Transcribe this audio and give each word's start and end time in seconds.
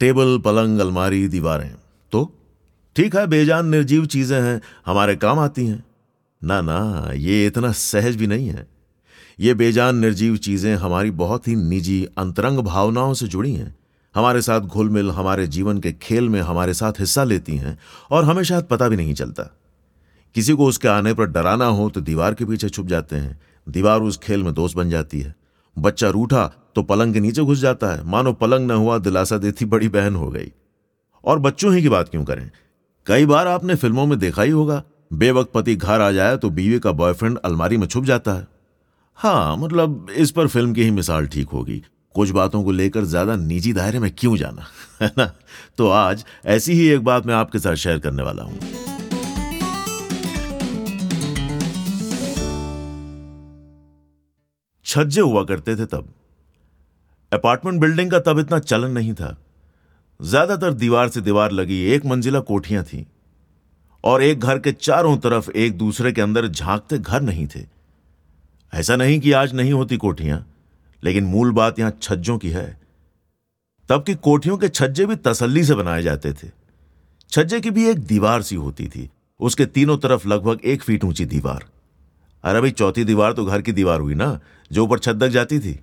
table, 0.00 0.38
पलंग, 0.38 0.78
अलमारी, 0.78 1.28
दीवारें। 1.28 1.74
तो 2.12 2.32
ठीक 2.96 3.16
है, 3.16 3.26
बेजान, 3.26 3.66
निर्जीव 3.66 4.06
चीज़ें 4.06 4.40
हैं, 4.40 4.60
हमारे 4.86 5.16
काम 5.16 5.38
आती 5.38 5.66
हैं। 5.66 5.84
ना 6.42 6.60
ना, 6.60 7.12
ये 7.14 7.46
इतना 7.46 7.72
सहज 7.72 8.16
भी 8.16 8.26
नहीं 8.26 8.48
है। 8.48 8.66
ये 9.40 9.54
बेजान, 9.54 9.96
निर्जीव 9.96 10.36
चीज़ें 10.36 10.74
हमारी 10.76 11.10
बहुत 11.10 11.48
ही 11.48 11.56
निजी, 11.56 12.04
अंतरंग 12.18 12.58
भावनाओं 12.58 13.14
से 13.14 13.26
जुड़ी 13.26 13.54
हैं। 13.54 13.76
हमारे 14.14 14.42
साथ 14.42 14.60
घुल 14.60 14.88
मिल 14.88 15.10
हमारे 15.10 15.46
जीवन 15.46 15.78
के 15.78 15.92
खेल 15.92 16.28
में 16.28 16.40
हमारे 16.40 16.74
साथ 16.74 16.92
हिस्सा 17.00 17.24
लेती 17.24 17.56
हैं, 17.56 17.78
और 18.10 18.24
हमें 18.24 18.42
शायद 18.42 18.64
पता 18.64 18.88
भी 18.88 18.96
नहीं 18.96 19.14
चलता। 19.14 19.42
किसी 20.34 20.52
को 20.52 20.66
उसके 20.66 20.88
आने 20.88 21.14
पर 21.14 21.26
डराना 21.26 21.66
हो 21.66 21.90
तो 21.90 22.00
दीवार 22.00 22.34
के 22.34 22.44
पीछे 22.44 22.68
छुप 22.68 22.86
जाते 22.86 23.16
हैं। 23.16 23.40
दीवार 23.68 24.00
उस 24.00 24.18
खेल 24.18 24.42
में 24.42 24.54
दोस्त 24.54 24.76
बन 24.76 24.90
जाती 24.90 25.20
है। 25.20 25.34
बच्चा 25.78 26.08
रूठा 26.08 26.67
तो 26.78 26.82
पलंग 26.82 27.14
के 27.14 27.20
नीचे 27.20 27.42
घुस 27.42 27.58
जाता 27.58 27.86
है। 27.86 28.04
मानो 28.04 28.32
पलंग 28.32 28.66
न 28.66 28.70
हुआ, 28.70 28.98
दिलासा 28.98 29.38
देती 29.38 29.64
बड़ी 29.64 29.88
बहन 29.88 30.16
हो 30.16 30.30
गई। 30.30 30.52
और 31.24 31.38
बच्चों 31.38 31.74
ही 31.74 31.82
की 31.82 31.88
बात 31.88 32.08
क्यों 32.08 32.24
करें? 32.24 32.50
कई 33.06 33.26
बार 33.26 33.46
आपने 33.46 33.74
फ़िल्मों 33.74 34.06
में 34.06 34.18
देखा 34.18 34.42
ही 34.42 34.50
होगा, 34.50 34.82
बेवक्त 35.12 35.50
पति 35.54 35.76
घर 35.76 36.00
आ 36.00 36.10
जाए 36.10 36.36
तो 36.36 36.50
बीवी 36.50 36.78
का 36.78 36.92
बॉयफ्रेंड 36.92 37.38
अलमारी 37.38 37.76
में 37.76 37.86
छुप 37.86 38.04
जाता 38.04 38.32
है। 38.32 38.48
हाँ 39.14 39.56
मतलब 39.56 40.06
इस 40.16 40.30
पर 40.30 40.46
फ़िल्म 40.46 40.72
की 40.72 40.82
ही 40.82 40.90
मिसाल 40.90 41.26
ठीक 41.26 41.48
होगी। 41.48 41.82
कुछ 42.14 42.30
बातों 42.30 42.64
को 42.64 42.70
लेकर 42.70 43.04
ज़्यादा 43.04 43.36
निजी 43.36 43.72
दायरे 43.72 43.98
में 43.98 44.10
क्यों 44.18 44.36
जाना, 44.36 44.66
है 45.02 45.12
ना? 45.18 45.32
तो 45.78 45.88
आज 45.88 46.24
ऐसी 46.44 46.72
ही 46.72 46.88
एक 46.88 47.04
बात 47.04 47.26
मैं 47.26 47.34
आपके 47.34 47.58
साथ 47.58 47.74
शेयर 47.74 47.98
करने 47.98 48.22
वाला 48.22 48.42
हूँ। 48.42 48.58
छज्जे 54.84 55.20
हुआ 55.20 55.44
करते 55.44 55.76
थे 55.76 55.86
तब। 55.86 56.14
अपार्टमेंट 57.32 57.80
बिल्डिंग 57.80 58.10
का 58.10 58.18
तब 58.20 58.38
इतना 58.38 58.58
चलन 58.58 58.90
नहीं 58.90 59.12
था। 59.14 59.36
ज़्यादातर 60.20 60.72
दीवार 60.74 61.08
से 61.08 61.20
दीवार 61.20 61.52
लगी 61.52 61.82
एक 61.84 62.06
मंजिला 62.06 62.40
कोठियाँ 62.42 62.84
थी 62.84 63.06
और 64.04 64.22
एक 64.22 64.40
घर 64.40 64.58
के 64.58 64.72
चारों 64.72 65.16
तरफ़ 65.18 65.50
एक 65.50 65.76
दूसरे 65.78 66.12
के 66.12 66.20
अंदर 66.20 66.46
झांकते 66.46 66.98
घर 66.98 67.20
नहीं 67.20 67.46
थे। 67.46 67.64
ऐसा 68.72 68.96
नहीं 68.96 69.18
कि 69.20 69.32
आज 69.32 69.54
नहीं 69.54 69.72
होती 69.72 69.96
कोठियाँ, 69.96 70.44
लेकिन 71.02 71.24
मूल 71.24 71.52
बात 71.52 71.78
यहाँ 71.78 71.92
छज्जों 72.02 72.38
की 72.38 72.50
है। 72.50 72.66
तब 73.88 74.04
की 74.04 74.14
कोठियों 74.14 74.56
के 74.58 74.68
छज्जे 74.68 75.06
भी 75.06 75.16
तसल्ली 75.16 75.64
से 75.64 75.74
बनाए 75.74 76.02
जाते 76.02 76.32
थे। 76.32 76.48
छज्जे 77.32 77.60
की 77.60 77.70
भी 77.70 77.86
एक 77.86 77.98
दीवार 77.98 78.42
सी 78.42 78.56
होती 78.56 78.86
थी, 78.86 79.08
उसके 79.40 79.66
तीनों 79.66 79.96
तरफ़ 79.98 80.26
लगभग 80.28 80.60
एक 80.64 80.82
फीट 80.82 81.04
ऊँची 81.04 81.24
दीवार। 81.26 81.64
अरे 82.44 82.60
भाई, 82.60 82.70
चौथी 82.70 83.04
दीवार 83.04 83.32
तो 83.32 83.44
घर 83.44 83.62
की 83.62 83.72
दीवार 83.72 84.00
हुई 84.00 84.14
ना, 84.14 84.38
जो 84.70 84.84
ऊपर 84.84 84.98
छत 84.98 85.18
तक 85.20 85.28
जाती 85.28 85.58
थी। 85.58 85.78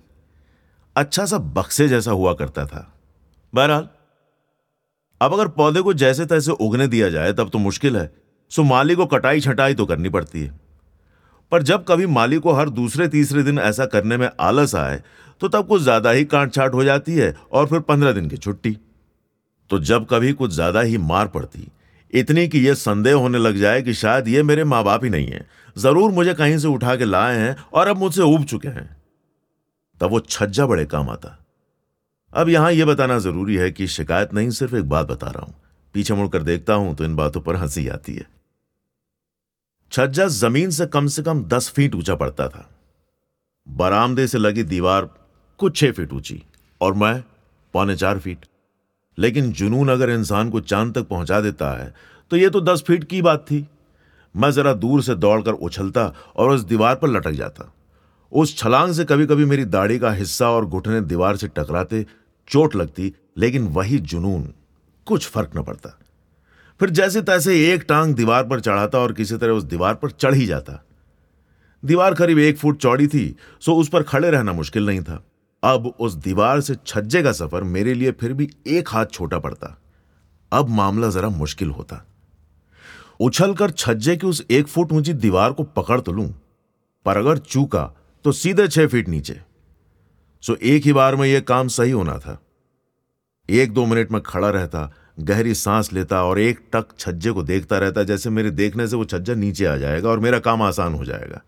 अच्छा 0.96 1.24
सा 1.26 1.38
बक्से 1.38 1.88
जैसा 1.88 2.10
हुआ 2.10 2.32
करता 2.34 2.64
था। 2.66 2.86
बहरहाल, 3.52 3.88
अब 5.20 5.32
अगर 5.32 5.48
पौधे 5.48 5.80
को 5.80 5.92
जैसे 5.94 6.26
तैसे 6.26 6.52
उगने 6.52 6.86
दिया 6.88 7.08
जाए, 7.10 7.32
तब 7.32 7.50
तो 7.50 7.58
मुश्किल 7.58 7.96
है। 7.96 8.10
सो 8.50 8.62
माली 8.64 8.94
को 8.94 9.06
कटाई 9.06 9.40
छटाई 9.40 9.74
तो 9.74 9.86
करनी 9.86 10.08
पड़ती 10.08 10.42
है। 10.42 10.54
पर 11.52 11.62
जब 11.62 11.84
कभी 11.84 12.06
माली 12.08 12.38
को 12.38 12.52
हर 12.52 12.68
दूसरे 12.70 13.08
तीसरे 13.08 13.42
दिन 13.42 13.58
ऐसा 13.58 13.86
करने 13.86 14.16
में 14.16 14.28
आलस 14.40 14.74
आए 14.74 15.02
तो 15.40 15.48
तब 15.48 15.66
कुछ 15.66 15.82
ज़्यादा 15.82 16.10
ही 16.10 16.24
कांट 16.24 16.52
छाट 16.54 16.74
हो 16.74 16.84
जाती 16.84 17.14
है 17.14 17.34
और 17.52 17.66
फिर 17.66 17.80
पंद्रह 17.82 18.12
दिन 18.12 18.28
की 18.28 18.36
छुट्टी। 18.36 18.76
तो 19.70 19.78
जब 19.80 20.06
कभी 20.10 20.32
कुछ 20.32 20.52
ज़्यादा 20.52 20.80
ही 20.80 20.98
मार 20.98 21.26
पड़ती, 21.28 21.66
इतनी 22.12 22.46
कि 22.48 22.58
यह 22.58 22.74
संदेह 22.74 23.14
होने 23.14 23.38
लग 23.38 23.56
जाए 23.56 23.82
कि 23.82 23.94
शायद 23.94 24.28
ये 24.28 24.42
मेरे 24.42 24.64
माँ 24.64 24.82
बाप 24.84 25.04
ही 25.04 25.10
नहीं 25.10 25.26
है। 25.26 25.46
ज़रूर 25.76 26.10
मुझे 26.12 26.34
कहीं 26.34 26.58
से 26.58 26.68
उठा 26.68 26.96
के 26.96 27.04
लाए 27.04 27.36
हैं 27.36 27.56
और 27.72 27.88
अब 27.88 27.98
मुझसे 27.98 28.22
उब 28.24 28.44
चुके 28.44 28.68
हैं। 28.68 28.95
तब 30.00 30.10
वो 30.10 30.20
छज्जा 30.20 30.66
बड़े 30.66 30.84
काम 30.86 31.10
आता। 31.10 31.36
अब 32.32 32.48
यहाँ 32.48 32.72
यह 32.72 32.86
बताना 32.86 33.18
ज़रूरी 33.18 33.56
है 33.56 33.70
कि 33.70 33.86
शिकायत 33.88 34.34
नहीं, 34.34 34.50
सिर्फ़ 34.50 34.74
एक 34.76 34.88
बात 34.88 35.06
बता 35.06 35.26
रहा 35.26 35.44
हूँ। 35.44 35.54
पीछे 35.94 36.14
मुड़कर 36.14 36.42
देखता 36.42 36.74
हूँ 36.74 36.94
तो 36.96 37.04
इन 37.04 37.14
बातों 37.16 37.40
पर 37.40 37.56
हँसी 37.56 37.86
आती 37.88 38.14
है। 38.14 38.26
छज्जा 39.92 40.26
ज़मीन 40.26 40.70
से 40.70 40.86
कम 40.86 41.06
से 41.06 41.22
कम 41.22 41.42
दस 41.44 41.70
फीट 41.70 41.94
ऊँचा 41.94 42.14
पड़ता 42.14 42.48
था। 42.48 42.68
बरामदे 43.66 44.26
से 44.26 44.38
लगी 44.38 44.62
दीवार 44.64 45.08
कुछ 45.60 45.76
छह 45.76 45.92
फीट 45.92 46.12
ऊँची 46.12 46.42
और 46.80 46.94
मैं 46.94 47.22
पौने 47.74 47.96
चार 47.96 48.18
फीट। 48.18 48.46
लेकिन 49.18 49.50
जुनून 49.52 49.88
अगर 49.88 50.10
इंसान 50.10 50.50
को 50.50 50.60
चाँद 50.62 50.94
तक 50.94 51.08
पहुँचा 51.08 51.40
देता 51.40 51.70
है 51.78 51.94
तो 52.30 52.36
यह 52.36 52.48
तो 52.48 52.60
दस 52.60 52.82
फीट 52.86 53.04
की 53.04 53.22
बात 53.22 53.44
थी। 53.50 53.66
मैं 54.34 54.50
जरा 54.50 54.72
दूर 54.74 55.02
से 55.02 55.14
दौड़कर 55.14 55.52
उछलता 55.52 56.12
और 56.36 56.50
उस 56.50 56.64
दीवार 56.64 56.94
पर 56.94 57.08
लटक 57.08 57.32
जाता। 57.32 57.72
उस 58.32 58.56
छलांग 58.58 58.92
से 58.94 59.04
कभी 59.04 59.26
कभी 59.26 59.44
मेरी 59.44 59.64
दाढ़ी 59.64 59.98
का 59.98 60.10
हिस्सा 60.12 60.50
और 60.50 60.66
घुटने 60.66 61.00
दीवार 61.00 61.36
से 61.36 61.48
टकराते 61.48 62.04
चोट 62.48 62.74
लगती, 62.76 63.12
लेकिन 63.38 63.66
वही 63.68 63.98
जुनून, 63.98 64.42
कुछ 65.06 65.28
फ़र्क 65.28 65.56
न 65.56 65.62
पड़ता। 65.62 65.98
फिर 66.80 66.90
जैसे 66.90 67.22
तैसे 67.22 67.54
एक 67.72 67.84
टांग 67.88 68.14
दीवार 68.14 68.44
पर 68.44 68.60
चढ़ाता 68.60 68.98
और 68.98 69.12
किसी 69.12 69.36
तरह 69.36 69.52
उस 69.52 69.64
दीवार 69.64 69.94
पर 69.94 70.10
चढ़ 70.10 70.34
ही 70.34 70.46
जाता। 70.46 70.82
दीवार 71.82 72.14
करीब 72.14 72.38
एक 72.38 72.58
फुट 72.58 72.78
चौड़ी 72.78 73.06
थी, 73.06 73.36
सो 73.60 73.74
उस 73.74 73.88
पर 73.88 74.02
खड़े 74.02 74.30
रहना 74.30 74.52
मुश्किल 74.52 74.86
नहीं 74.86 75.02
था। 75.02 75.22
अब 75.62 75.86
उस 75.86 76.14
दीवार 76.14 76.60
से 76.60 76.74
छज्जे 76.86 77.22
का 77.22 77.32
सफ़र 77.32 77.62
मेरे 77.62 77.94
लिए 77.94 78.12
फिर 78.12 78.32
भी 78.32 78.48
एक 78.66 78.88
हाथ 78.88 79.06
छोटा 79.06 79.38
पड़ता। 79.38 79.76
अब 80.52 80.68
मामला 80.68 81.08
जरा 81.10 81.28
मुश्किल 81.28 81.70
होता। 81.70 82.04
उछलकर 83.20 83.70
छज्जे 83.70 84.16
की 84.16 84.26
उस 84.26 84.44
एक 84.50 84.66
फुट 84.66 84.92
ऊँची 84.92 85.12
दीवार 85.14 85.52
को 85.52 85.62
पकड़ 85.64 86.00
तो 86.00 86.12
लूँ, 86.12 86.28
पर 87.06 87.16
अगर 87.16 87.38
चूका 87.38 87.92
तो 88.26 88.32
सीधे 88.32 88.68
छह 88.68 88.86
फीट 88.86 89.08
नीचे। 89.08 89.40
सो 90.42 90.54
एक 90.54 90.82
ही 90.82 90.92
बार 90.92 91.16
में 91.16 91.28
यह 91.28 91.40
काम 91.40 91.68
सही 91.68 91.90
होना 91.90 92.18
था। 92.18 92.42
एक 93.50 93.72
दो 93.72 93.86
मिनट 93.86 94.10
में 94.10 94.22
खड़ा 94.22 94.50
रहता, 94.50 94.92
गहरी 95.20 95.54
सांस 95.54 95.92
लेता 95.92 96.24
और 96.24 96.38
एक 96.38 96.60
टक 96.72 96.86
छज्जे 96.98 97.30
को 97.30 97.42
देखता 97.42 97.78
रहता, 97.78 98.02
जैसे 98.02 98.30
मेरे 98.30 98.50
देखने 98.50 98.88
से 98.88 98.96
वो 98.96 99.04
छज्जा 99.04 99.34
नीचे 99.34 99.64
आ 99.64 99.76
जाएगा 99.76 100.08
और 100.08 100.18
मेरा 100.18 100.38
काम 100.38 100.62
आसान 100.62 100.94
हो 100.94 101.04
जाएगा। 101.04 101.42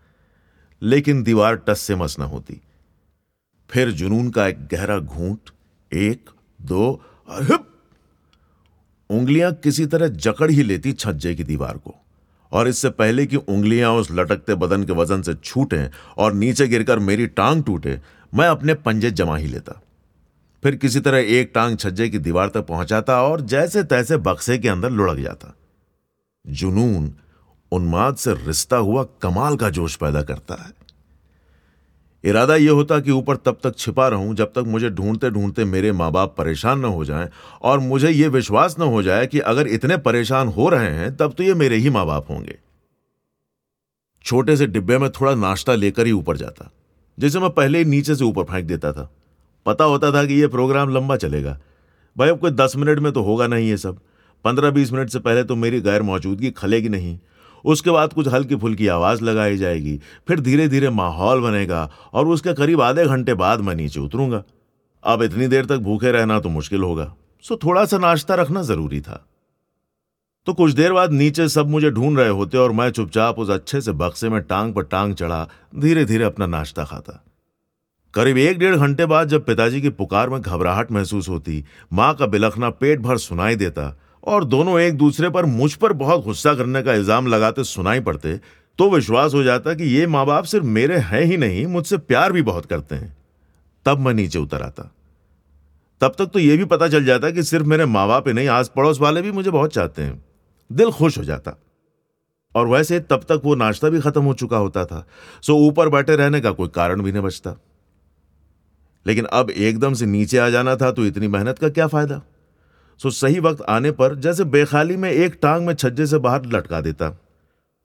लेकिन 0.81 1.23
दीवार 1.23 1.55
टस 1.55 1.79
से 1.79 1.95
मस 1.95 2.19
न 2.19 2.21
होती। 2.21 2.61
फिर 3.69 3.91
जुनून 3.91 4.29
का 4.29 4.47
एक 4.47 4.67
गहरा 4.67 4.99
घूंट, 4.99 5.39
एक, 5.93 6.29
दो, 6.61 7.03
और 7.29 7.43
हिप! 7.43 7.67
उंगलियाँ 9.09 9.53
किसी 9.53 9.85
तरह 9.85 10.07
जकड़ 10.07 10.51
ही 10.51 10.63
लेती 10.63 10.93
छज्जे 10.93 11.35
की 11.35 11.43
दीवार 11.43 11.77
को। 11.77 11.95
और 12.51 12.67
इससे 12.67 12.89
पहले 12.89 13.25
कि 13.25 13.35
उंगलियाँ 13.35 13.91
उस 13.91 14.11
लटकते 14.11 14.55
बदन 14.55 14.83
के 14.83 14.93
वज़न 14.93 15.21
से 15.21 15.33
छूटें 15.33 15.89
और 16.17 16.33
नीचे 16.33 16.67
गिरकर 16.67 16.99
मेरी 16.99 17.27
टांग 17.27 17.63
टूटे, 17.63 17.99
मैं 18.33 18.47
अपने 18.47 18.73
पंजे 18.73 19.11
जमा 19.11 19.37
ही 19.37 19.47
लेता। 19.47 19.81
फिर 20.63 20.75
किसी 20.75 20.99
तरह 20.99 21.17
एक 21.17 21.51
टांग 21.55 21.77
छज्जे 21.77 22.09
की 22.09 22.19
दीवार 22.19 22.49
तक 22.49 22.65
पहुंचाता 22.65 23.21
और 23.23 23.41
जैसे 23.41 23.83
तैसे 23.83 24.17
बक्से 24.17 24.57
के 24.57 24.69
अंदर 24.69 24.89
लुढ़क 24.89 25.19
जाता। 25.19 25.55
जुनून 26.47 27.13
उन्माद 27.71 28.15
से 28.15 28.33
रिश्ता 28.33 28.77
हुआ 28.77 29.03
कमाल 29.21 29.55
का 29.55 29.69
जोश 29.69 29.95
पैदा 29.95 30.21
करता 30.21 30.63
है। 30.63 30.71
इरादा 32.23 32.55
यह 32.55 32.71
होता 32.71 32.99
कि 32.99 33.11
ऊपर 33.11 33.35
तब 33.35 33.57
तक 33.63 33.77
छिपा 33.77 34.07
रहूँ 34.07 34.33
जब 34.35 34.51
तक 34.55 34.63
मुझे 34.67 34.89
ढूंढते 34.89 35.29
ढूंढते 35.29 35.65
मेरे 35.65 35.91
माँ 35.91 36.11
बाप 36.11 36.35
परेशान 36.37 36.79
न 36.79 36.85
हो 36.85 37.05
जाएँ 37.05 37.29
और 37.61 37.79
मुझे 37.79 38.09
यह 38.09 38.29
विश्वास 38.29 38.75
न 38.79 38.83
हो 38.83 39.03
जाए 39.03 39.27
कि 39.27 39.39
अगर 39.39 39.67
इतने 39.67 39.97
परेशान 39.97 40.47
हो 40.47 40.69
रहे 40.69 40.89
हैं, 40.89 41.15
तब 41.17 41.33
तो 41.33 41.43
ये 41.43 41.53
मेरे 41.53 41.75
ही 41.75 41.89
माँ 41.89 42.05
बाप 42.05 42.29
होंगे। 42.29 42.57
छोटे 44.25 44.55
से 44.57 44.67
डिब्बे 44.67 44.97
में 44.97 45.09
थोड़ा 45.11 45.33
नाश्ता 45.37 45.75
लेकर 45.75 46.05
ही 46.05 46.11
ऊपर 46.11 46.37
जाता, 46.37 46.69
जिसे 47.17 47.39
मैं 47.39 47.49
पहले 47.49 47.77
ही 47.77 47.85
नीचे 47.85 48.15
से 48.15 48.23
ऊपर 48.23 48.43
फेंक 48.43 48.65
देता 48.65 48.91
था। 48.91 49.09
पता 49.65 49.83
होता 49.83 50.11
था 50.11 50.25
कि 50.25 50.41
यह 50.41 50.47
प्रोग्राम 50.47 50.89
लंबा 50.89 51.15
चलेगा। 51.17 51.57
भाई, 52.15 52.29
अब 52.29 52.39
कोई 52.39 52.51
दस 52.51 52.73
मिनट 52.77 52.99
में 52.99 53.11
तो 53.11 53.21
होगा 53.21 53.47
नहीं 53.47 53.69
ये 53.69 53.77
सब। 53.77 53.99
पंद्रह 54.45 54.71
बीस 54.71 54.91
मिनट 54.93 55.09
से 55.09 55.19
पहले 55.19 55.43
तो 55.43 55.55
मेरी 55.55 55.81
गैर 55.81 56.01
मौजूदगी 56.01 56.51
खलेगी 56.51 56.89
नहीं। 56.89 57.17
उसके 57.65 57.91
बाद 57.91 58.13
कुछ 58.13 58.27
हल्की 58.27 58.55
फुल्की 58.55 58.87
आवाज़ 58.87 59.23
लगाई 59.23 59.57
जाएगी। 59.57 59.99
फिर 60.27 60.39
धीरे 60.39 60.67
धीरे 60.67 60.89
माहौल 60.89 61.41
बनेगा 61.41 61.89
और 62.13 62.27
उसके 62.27 62.53
करीब 62.53 62.81
आधे 62.81 63.05
घंटे 63.05 63.33
बाद 63.33 63.61
मैं 63.61 63.75
नीचे 63.75 63.99
उतरूँगा। 63.99 64.43
अब 65.03 65.23
इतनी 65.23 65.47
देर 65.47 65.65
तक 65.65 65.77
भूखे 65.77 66.11
रहना 66.11 66.39
तो 66.39 66.49
मुश्किल 66.49 66.83
होगा। 66.83 67.13
सो 67.43 67.55
थोड़ा 67.55 67.85
सा 67.85 67.97
नाश्ता 67.97 68.35
रखना 68.35 68.61
ज़रूरी 68.61 69.01
था। 69.01 69.25
तो 70.47 70.53
कुछ 70.53 70.71
देर 70.71 70.93
बाद 70.93 71.11
नीचे 71.11 71.47
सब 71.49 71.69
मुझे 71.69 71.89
ढूंढ 71.91 72.19
रहे 72.19 72.29
होते 72.29 72.57
और 72.57 72.71
मैं 72.71 72.89
चुपचाप 72.89 73.39
उस 73.39 73.49
अच्छे 73.49 73.81
से 73.81 73.91
बक्से 73.91 74.29
में 74.29 74.41
टांग 74.41 74.73
पर 74.73 74.83
टांग 74.83 75.13
चढ़ा 75.15 75.47
धीरे 75.75 76.05
धीरे 76.05 76.23
अपना 76.23 76.45
नाश्ता 76.45 76.83
खाता। 76.83 77.23
करीब 78.13 78.37
एक 78.37 78.59
डेढ़ 78.59 78.75
घंटे 78.75 79.05
बाद 79.05 79.27
जब 79.27 79.45
पिताजी 79.45 79.81
की 79.81 79.89
पुकार 79.89 80.29
में 80.29 80.41
घबराहट 80.41 80.91
महसूस 80.91 81.29
होती, 81.29 81.63
माँ 81.93 82.13
का 82.15 82.25
बिलखना 82.25 82.69
पेट 82.69 82.99
भर 82.99 83.17
सुनाई 83.17 83.55
देता 83.55 83.99
और 84.29 84.43
दोनों 84.45 84.79
एक 84.79 84.97
दूसरे 84.97 85.29
पर 85.29 85.45
मुझ 85.47 85.73
पर 85.73 85.93
बहुत 85.95 86.23
गुस्सा 86.23 86.53
करने 86.53 86.81
का 86.83 86.93
इल्ज़ाम 86.93 87.27
लगाते 87.27 87.63
सुनाई 87.63 87.99
पड़ते 87.99 88.39
तो 88.79 88.89
विश्वास 88.89 89.33
हो 89.33 89.43
जाता 89.43 89.73
कि 89.73 89.83
ये 89.85 90.05
माँ 90.07 90.25
बाप 90.25 90.43
सिर्फ़ 90.43 90.65
मेरे 90.67 90.97
हैं 90.97 91.21
ही 91.21 91.37
नहीं, 91.37 91.65
मुझसे 91.67 91.97
प्यार 91.97 92.31
भी 92.31 92.41
बहुत 92.41 92.65
करते 92.65 92.95
हैं। 92.95 93.15
तब 93.85 93.99
मैं 93.99 94.13
नीचे 94.13 94.39
उतर 94.39 94.61
आता। 94.61 94.83
तब 96.01 96.15
तक 96.19 96.25
तो 96.25 96.39
यह 96.39 96.57
भी 96.57 96.65
पता 96.65 96.87
चल 96.87 97.05
जाता 97.05 97.31
कि 97.31 97.43
सिर्फ़ 97.43 97.65
मेरे 97.65 97.85
माँ 97.85 98.07
बाप 98.07 98.27
ही 98.27 98.33
नहीं 98.33 98.47
आस 98.47 98.71
पड़ोस 98.75 98.99
वाले 98.99 99.21
भी 99.21 99.31
मुझे 99.31 99.49
बहुत 99.51 99.73
चाहते 99.73 100.01
हैं। 100.01 100.23
दिल 100.69 100.91
खुश 100.91 101.17
हो 101.17 101.23
जाता। 101.23 101.55
और 102.55 102.67
वैसे 102.67 102.99
तब 102.99 103.25
तक 103.29 103.41
वो 103.43 103.55
नाश्ता 103.55 103.89
भी 103.89 103.99
खत्म 104.01 104.23
हो 104.23 104.33
चुका 104.33 104.57
होता 104.57 104.85
था, 104.85 105.05
सो 105.41 105.55
ऊपर 105.57 105.89
बैठे 105.89 106.15
रहने 106.15 106.41
का 106.41 106.51
कोई 106.51 106.67
कारण 106.67 107.01
भी 107.01 107.11
नहीं 107.11 107.23
बचता। 107.23 107.55
लेकिन 109.05 109.25
अब 109.25 109.49
एकदम 109.49 109.93
से 109.93 110.05
नीचे 110.05 110.37
आ 110.37 110.49
जाना 110.49 110.75
था 110.75 110.91
तो 110.91 111.05
इतनी 111.05 111.27
मेहनत 111.27 111.59
का 111.59 111.69
क्या 111.69 111.87
फ़ायदा? 111.87 112.21
सो 113.03 113.09
सही 113.09 113.39
वक्त 113.39 113.61
आने 113.61 113.91
पर 113.91 114.15
जैसे 114.15 114.43
बेखाली 114.43 114.97
में 114.97 115.11
एक 115.11 115.39
टांग 115.41 115.65
में 115.65 115.73
छज्जे 115.73 116.07
से 116.07 116.17
बाहर 116.17 116.45
लटका 116.45 116.81
देता। 116.81 117.09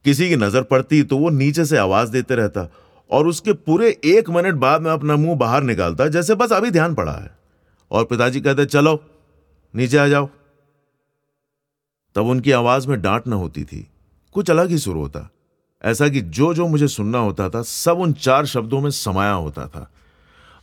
किसी 0.04 0.28
की 0.28 0.36
नज़र 0.36 0.62
पड़ती 0.62 1.02
तो 1.02 1.18
वो 1.18 1.30
नीचे 1.30 1.64
से 1.64 1.78
आवाज़ 1.78 2.10
देते 2.10 2.34
रहता 2.34 2.68
और 3.10 3.26
उसके 3.26 3.52
पूरे 3.52 4.00
एक 4.04 4.30
मिनट 4.30 4.54
बाद 4.54 4.82
में 4.82 4.90
अपना 4.90 5.16
मुँह 5.16 5.36
बाहर 5.36 5.62
निकालता, 5.62 6.06
जैसे 6.06 6.34
बस 6.34 6.52
अभी 6.52 6.70
ध्यान 6.70 6.94
पड़ा 6.94 7.12
है। 7.12 7.38
और 7.90 8.04
पिताजी 8.04 8.40
कहते, 8.40 8.64
चलो, 8.64 9.04
नीचे 9.74 9.98
आ 9.98 10.06
जाओ। 10.06 10.28
तब 12.14 12.26
उनकी 12.26 12.50
आवाज़ 12.50 12.88
में 12.88 13.02
डांट 13.02 13.28
न 13.28 13.32
होती 13.32 13.64
थी। 13.64 13.88
कुछ 14.32 14.50
अलग 14.50 14.68
ही 14.68 14.78
सुर 14.78 14.96
होता। 14.96 15.30
ऐसा 15.84 16.08
कि 16.08 16.20
जो 16.20 16.54
जो 16.54 16.66
मुझे 16.66 16.88
सुनना 16.88 17.18
होता 17.18 17.48
था, 17.48 17.62
सब 17.62 17.98
उन 17.98 18.12
चार 18.12 18.46
शब्दों 18.46 18.80
में 18.80 18.90
समाया 18.90 19.32
होता 19.32 19.66
था। 19.66 19.90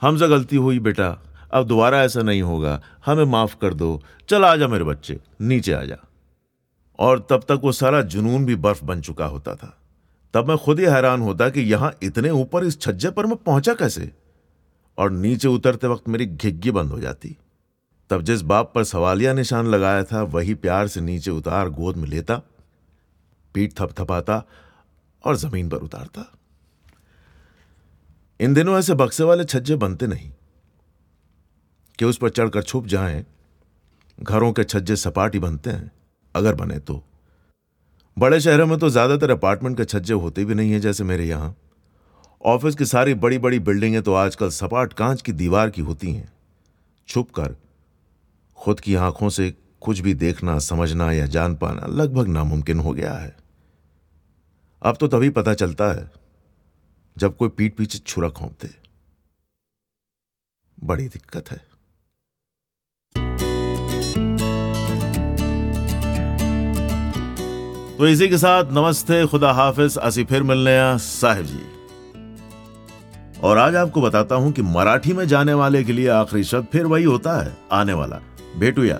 हमसे 0.02 0.28
गलती 0.28 0.56
हुई, 0.56 0.80
बेटा। 0.80 1.20
अब 1.54 1.68
दोबारा 1.68 2.04
ऐसा 2.04 2.22
नहीं 2.22 2.42
होगा। 2.42 2.82
हमें 3.06 3.24
माफ़ 3.24 3.56
कर 3.62 3.74
दो। 3.74 4.04
चल, 4.30 4.46
आ 4.46 4.56
जा 4.56 4.68
मेरे 4.68 4.84
बच्चे। 4.84 5.20
नीचे 5.42 5.74
आ 5.74 5.84
जा। 5.84 5.98
और 7.00 7.28
तब 7.30 7.40
तक 7.40 7.62
वो 7.64 7.72
सारा 7.72 8.02
जुनून 8.02 8.46
भी 8.46 8.56
बर्फ़ 8.56 8.86
बन 8.86 9.02
चुका 9.02 9.26
होता 9.26 9.56
था। 9.56 9.78
तब 10.34 10.48
मैं 10.48 10.58
खुद 10.58 10.80
ही 10.80 10.86
हैरान 10.86 11.22
होता 11.22 11.50
कि 11.50 11.62
यहाँ 11.62 11.98
इतने 12.04 12.30
ऊपर 12.30 12.64
इस 12.64 12.82
छज्जे 12.82 13.10
पर 13.10 13.26
मैं 13.26 13.36
पहुँचा 13.36 13.74
कैसे? 13.74 14.12
और 14.98 15.12
नीचे 15.12 15.48
उतरते 15.48 15.88
वक्त 15.88 16.10
मेरी 16.10 16.26
घिग्गी 16.26 16.72
बंद 16.72 16.90
हो 16.92 17.00
जाती। 17.00 17.38
तब 18.10 18.22
जिस 18.22 18.42
बाप 18.42 18.72
पर 18.76 18.84
सवालिया 18.84 19.34
निशान 19.34 19.68
लगाया 19.68 20.04
था, 20.04 20.24
वही 20.24 20.54
प्यार 20.54 20.88
से 20.88 21.02
नीचे 21.02 21.32
उतार 21.32 21.70
गोद 21.70 21.98
में 21.98 22.08
लेता, 22.08 22.42
पीठ 23.54 23.72
थपथपाता 23.80 24.44
और 25.26 25.36
ज़मीन 25.36 25.70
पर 25.70 25.78
उतारता। 25.78 26.32
इन 28.40 28.54
दिनों 28.54 28.80
ऐसे 28.80 28.94
बक्से 28.94 29.24
वाले 29.24 29.44
छज्जे 29.44 29.76
बनते 29.76 30.08
नहीं। 30.08 30.32
कि 32.02 32.06
उस 32.06 32.18
पर 32.18 32.30
चढ़कर 32.30 32.64
छुप 32.64 32.86
जाएँ। 32.88 33.24
घरों 34.18 34.52
के 34.54 34.64
छज्जे 34.64 34.96
सपाट 34.96 35.34
ही 35.34 35.40
बनते 35.40 35.70
हैं, 35.70 35.92
अगर 36.36 36.56
बने 36.56 36.78
तो। 36.80 37.04
बड़े 38.18 38.40
शहरों 38.40 38.66
में 38.68 38.78
तो 38.80 38.90
ज़्यादातर 38.90 39.32
अपार्टमेंट 39.32 39.78
के 39.78 39.86
छज्जे 39.86 40.14
होते 40.14 40.46
भी 40.46 40.56
नहीं 40.56 40.72
है 40.72 40.80
जैसे 40.80 41.04
मेरे 41.04 41.26
यहाँ। 41.26 41.56
ऑफ़िस 42.46 42.76
की 42.76 42.86
सारी 42.86 43.14
बड़ी 43.14 43.38
बड़ी 43.38 43.60
बिल्डिंगें 43.60 44.02
तो 44.02 44.14
आजकल 44.14 44.50
सपाट 44.50 44.94
कांच 44.94 45.22
की 45.22 45.32
दीवार 45.34 45.70
की 45.70 45.82
होती 45.82 46.14
हैं। 46.14 46.32
छुप 47.10 47.32
कर 47.32 47.56
खुद 48.58 48.80
की 48.80 48.96
आँखों 48.96 49.30
से 49.30 49.54
कुछ 49.82 50.00
भी 50.00 50.14
देखना, 50.16 50.60
समझना 50.60 51.12
या 51.12 51.26
जान 51.28 51.56
पाना 51.56 51.88
लगभग 51.88 52.28
नामुमकिन 52.28 52.80
हो 52.80 52.94
गया 52.94 53.14
है। 53.14 53.36
अब 54.82 54.98
तो 54.98 55.08
तभी 55.08 55.30
पता 55.32 55.54
चलता 55.54 55.94
है, 55.94 56.12
जब 57.18 57.38
कोई 57.38 57.50
पीठ 57.50 57.78
पीछे 57.78 57.98
छुरा 57.98 58.30
खोपते। 58.30 58.70
बड़ी 60.78 61.08
दिक्कत 61.10 61.52
है। 61.52 61.71
तो 68.02 68.08
इसी 68.08 68.30
के 68.30 68.38
साथ 68.38 68.64
नमस्ते, 68.72 69.26
खुदा 69.28 69.52
हाफिज। 69.52 69.98
असी 69.98 70.24
फिर 70.24 70.44
मिलने 70.44 70.98
साहिब 70.98 71.46
जी। 71.46 71.60
और 73.44 73.58
आज 73.58 73.76
आपको 73.76 74.02
बताता 74.02 74.36
हूँ 74.36 74.52
कि 74.52 74.62
मराठी 74.62 75.14
में 75.14 75.28
जाने 75.28 75.54
वाले 75.54 75.84
के 75.84 75.94
लिए 75.94 76.08
आखिरी 76.08 76.44
शब्द 76.44 76.68
फिर 76.72 76.86
वही 76.86 77.04
होता 77.04 77.44
है, 77.44 77.58
आने 77.72 77.94
वाला। 77.94 78.20
भेटुया, 78.58 79.00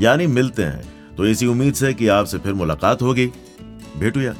यानी 0.00 0.26
मिलते 0.26 0.62
हैं। 0.62 1.14
तो 1.16 1.26
इसी 1.26 1.46
उम्मीद 1.46 1.74
से 1.74 1.94
कि 1.94 2.08
आपसे 2.08 2.38
फिर 2.38 2.54
मुलाकात 2.54 3.02
होगी। 3.02 3.26
भेटुया। 3.98 4.34